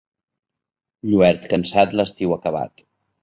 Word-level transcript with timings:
Lluert 1.09 1.45
cansat, 1.53 1.95
l'estiu 1.99 2.35
acabat. 2.39 2.85